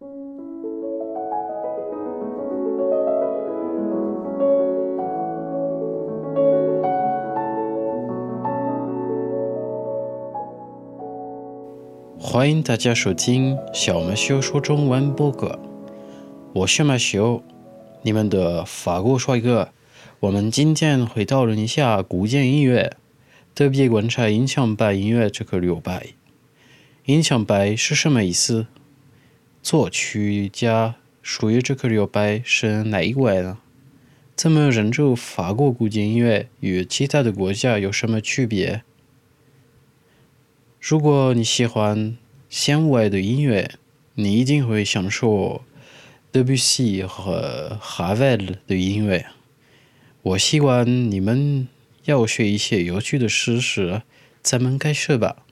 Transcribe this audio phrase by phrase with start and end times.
[0.00, 0.06] 欢
[12.48, 15.58] 迎大家收听小马修说中文播客，
[16.52, 17.42] 我是马修，
[18.02, 19.70] 你们的法国帅哥。
[20.20, 22.92] 我们今天会讨论一下古典音乐，
[23.52, 26.06] 特别观察印象派音乐这个流派。
[27.06, 28.68] 印象派是什么意思？
[29.62, 33.58] 作曲家属于这个流派是哪一位呢？
[34.34, 38.82] 怎么认出法国古典音乐与其他的国家有什么区别？
[40.80, 42.16] 如果你喜欢
[42.48, 43.72] 弦外的音乐，
[44.14, 45.64] 你一定会享受
[46.30, 49.26] 德布西和哈维尔的音乐。
[50.22, 51.66] 我希望你们
[52.04, 54.02] 要学一些有趣的知识，
[54.40, 55.44] 咱们开始吧。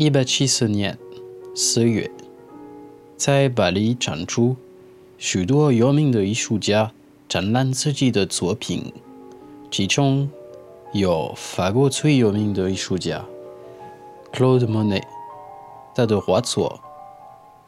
[0.00, 0.98] 一八七四年
[1.54, 2.10] 四月，
[3.18, 4.56] 在巴黎展出，
[5.18, 6.90] 许多有名的艺术家
[7.28, 8.94] 展览自己的作品，
[9.70, 10.30] 其中
[10.94, 13.22] 有法国最有名的艺术家
[14.32, 15.02] Claude Monet。
[15.94, 16.80] 他的画作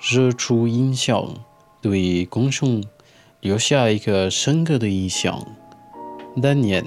[0.01, 1.35] 日出印象，
[1.83, 2.83] 对公众
[3.43, 5.47] 留下一个深刻的印象。
[6.43, 6.83] 当年，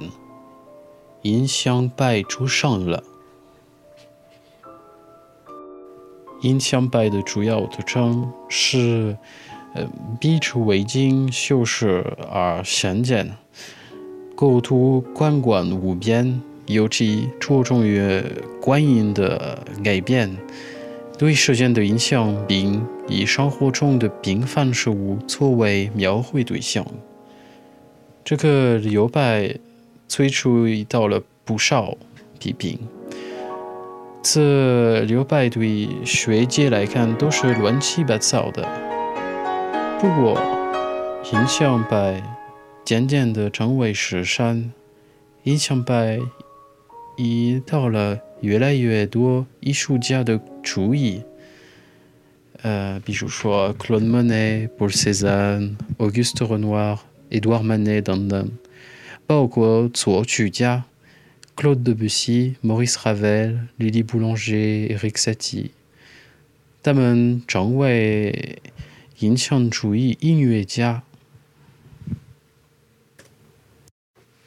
[1.22, 3.04] 印象派出上了。
[6.42, 9.18] 印象派的主要特征是，
[9.74, 9.88] 呃，
[10.20, 13.32] 笔触未经修饰而鲜见，
[14.36, 18.22] 构图观光无边，尤其着重于
[18.62, 20.36] 观音的改变，
[21.18, 26.86] 对时间的影响，并以生活中的平凡事物作为描绘对象。
[28.24, 29.56] 这个流派
[30.08, 31.96] 最初遇到了不少
[32.40, 32.80] 批评。
[34.28, 38.68] 这流派对学界来看都是乱七八糟的。
[40.02, 40.42] 不过，
[41.32, 42.24] 印象派
[42.84, 44.72] 渐渐地成为时尚，
[45.44, 46.20] 印象派
[47.18, 51.22] 已到了越来越多艺术家的注意。
[52.64, 56.98] 呃，比如说 Claude Monet、Paul Cézanne、Auguste Renoir、
[57.30, 58.52] Edouard Manet 等等，
[59.28, 60.86] 包括作曲家。
[61.56, 65.70] Claude Debussy、Maurice Ravel、Lily Boulanger、Eric Satie，
[66.84, 68.62] 他们成为
[69.20, 71.04] 印象主义音乐家。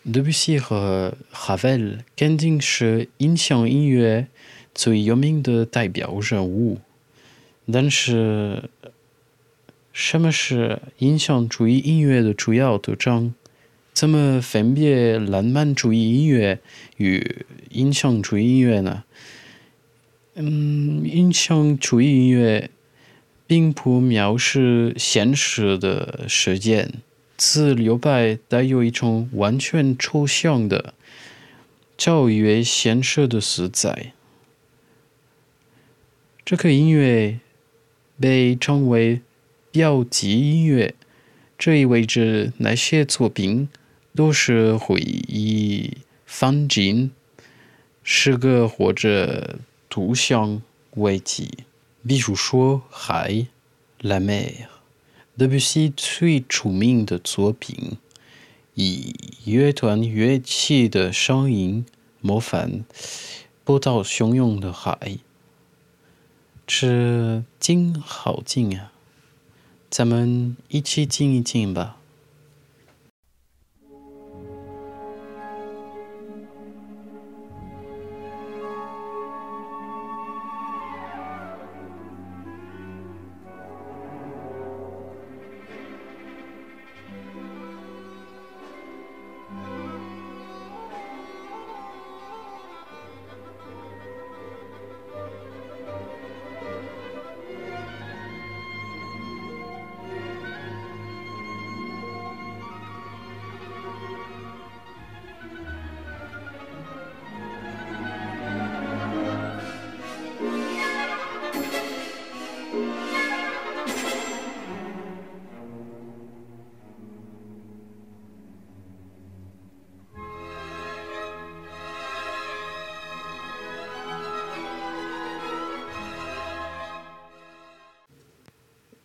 [0.05, 4.29] Debussy 和 Ravel 肯定是印象音乐
[4.75, 6.81] 最有名的代表人物，
[7.71, 8.71] 但是
[9.93, 13.35] 什么是印象主义音乐的主要特征？
[13.99, 16.61] 怎么分别浪漫主义音乐
[16.99, 19.03] 与印象主义音乐呢？
[20.37, 22.71] 嗯，印象主义音乐
[23.49, 27.03] 并不描述现实的事件，
[27.37, 30.95] 此留白带有一种完全抽象的、
[31.97, 34.13] 超越现实的色彩。
[36.45, 37.41] 这个音乐
[38.21, 39.23] 被称为
[39.73, 40.95] 标记音乐，
[41.59, 43.69] 这意味着那些作品。
[44.19, 47.13] 都是会以风景、
[48.03, 50.61] 诗歌或者图像
[50.97, 51.59] 为题，
[52.05, 53.47] 比如说海、
[54.01, 54.67] La mer。
[55.37, 57.99] 德布西最出名的作品，
[58.75, 59.15] 以
[59.45, 61.87] 乐团乐器的声音
[62.21, 62.85] 模仿
[63.63, 65.19] 波涛汹涌的海，
[66.67, 68.91] 这景好静啊！
[69.89, 71.98] 咱们一起静一静吧。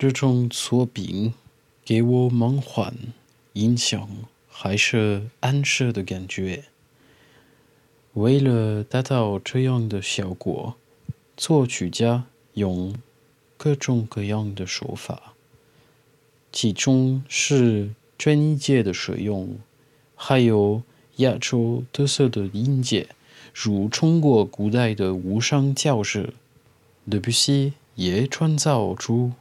[0.04, 1.34] 这种作品
[1.86, 2.94] 给我梦幻、
[3.54, 4.10] 印象
[4.50, 6.66] 还是暗示的感觉。
[8.12, 10.76] 为了达到这样的效果，
[11.38, 12.94] 作曲家用
[13.56, 15.36] 各种各样的手法，
[16.52, 19.58] 其中是专音阶的使用，
[20.18, 20.84] 还有
[21.16, 23.08] 亚洲特色的音阶，
[23.54, 26.34] 如中国古代的无声教式。
[27.10, 29.32] 德布西也创造出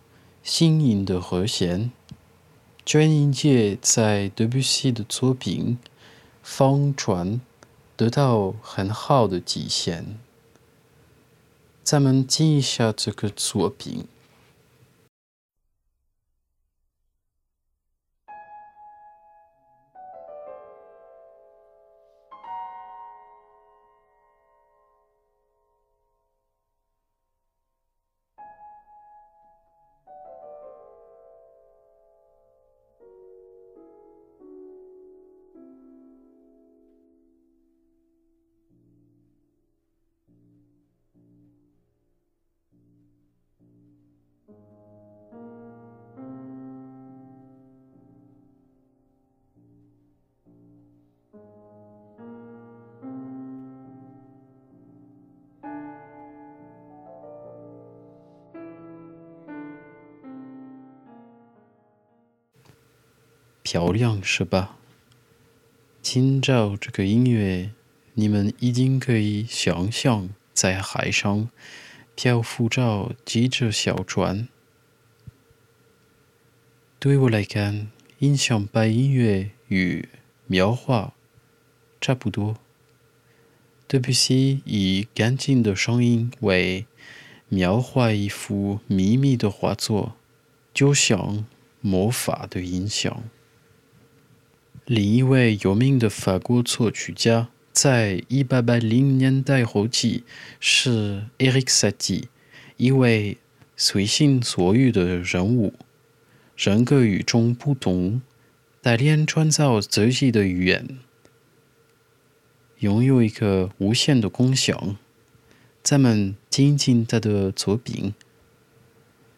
[0.43, 1.91] 新颖的和弦，
[2.85, 5.79] 专音阶在德布西的作品
[6.43, 7.41] 方传。
[7.95, 10.19] 得到很好的体现。
[11.85, 14.07] 咱们听一下这个作品。
[63.63, 64.77] 漂亮是吧？
[66.03, 67.71] 听着这个音乐，
[68.15, 71.49] 你们一定可以想象在海上
[72.17, 74.49] 漂浮着几只小船。
[76.99, 80.09] 对我来看，印象派音乐与
[80.47, 81.15] 描画
[82.01, 82.57] 差不多。
[83.87, 86.87] 德布西以干净的声音为
[87.49, 90.17] 描画一幅秘密的画作，
[90.75, 91.45] 就像
[91.81, 93.23] 魔法的音响。
[94.95, 100.23] 另一位有名的法国作曲家，在一八八零年代后期
[100.61, 102.25] 是 Eric Satie，
[102.77, 103.39] 一位
[103.75, 105.73] 随心所欲的人物，
[106.59, 108.21] 人格与众不同，
[108.83, 110.99] 大量创造自己的语言，
[112.81, 114.99] 拥有一个无限的共享。
[115.83, 118.13] 咱们听听他的作品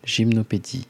[0.04, 0.80] 《Gymnopédie》。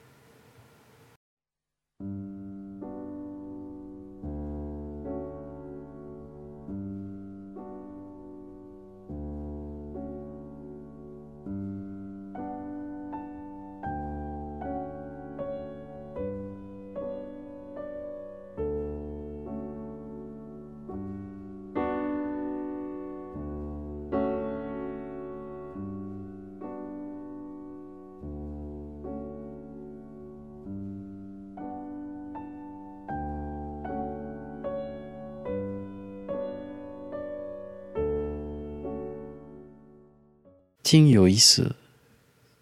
[40.84, 41.76] 挺有意思，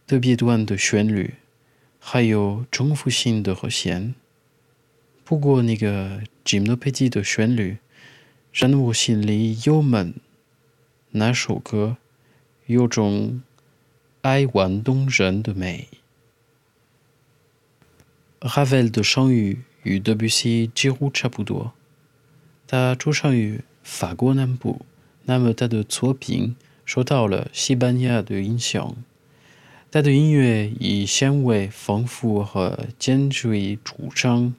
[0.06, 1.34] 特别短的旋律，
[1.98, 4.14] 还有重复性的和弦。
[5.24, 7.78] 不过那个 Gymnopédie 的旋律
[8.52, 10.14] 让我心里有闷。
[11.10, 11.96] 那首歌
[12.66, 13.42] 有种
[14.20, 15.88] 哀婉动人的美。
[18.38, 21.72] Ravel 的声域与 Debussy 几乎差不多，
[22.68, 24.86] 他出生于法国南部，
[25.24, 26.54] 那么他的作品。
[26.94, 28.94] 受到了西班牙的影响，
[29.90, 34.54] 他的音乐以纤维丰富和简洁著称，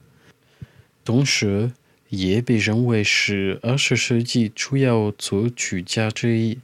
[1.05, 1.73] 同时
[2.09, 6.57] 也被认为是二十世纪主要作曲家之一。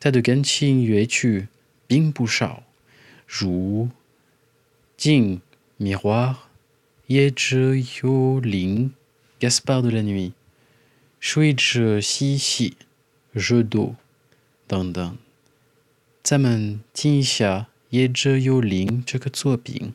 [0.00, 1.46] 他的钢琴乐曲
[1.86, 2.64] 并不少，
[3.28, 3.84] 如
[4.96, 5.40] 《镜》
[6.00, 6.30] 《Miroir》
[7.06, 8.92] 《夜之幽灵》
[9.48, 10.30] 《Gaspard de la Nuit》
[11.20, 12.70] 《水之嬉戏》
[13.30, 13.94] 《热度》。
[14.68, 15.16] 等等，
[16.24, 17.58] 咱们听一下
[17.90, 19.94] 《夜之幽灵》这个作品。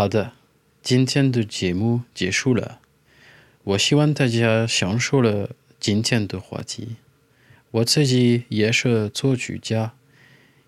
[0.00, 0.32] 好的，
[0.82, 2.80] 今天的节目结束了。
[3.64, 6.96] 我希望大家享受了今天的话题。
[7.70, 9.92] 我自己也是作曲家，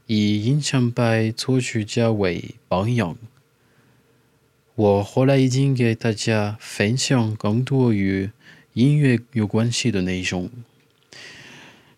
[0.07, 3.17] 以印象派作曲家为榜样。
[4.75, 8.31] 我后来已经给大家分享更多与
[8.75, 10.51] 音乐有关系的内容。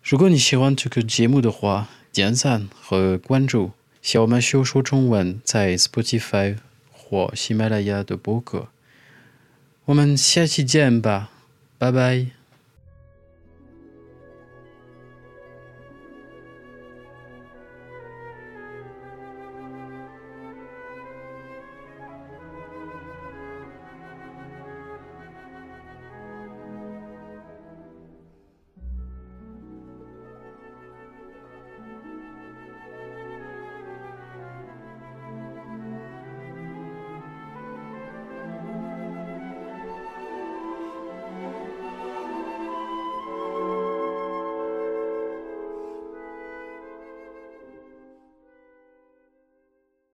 [0.01, 6.59] 如果你喜欢这个节目的话，点赞和关注小马修说中文在 Spotify。
[7.07, 8.69] 或喜马拉雅的博客，
[9.85, 11.29] 我们下期见吧，
[11.77, 12.34] 拜拜。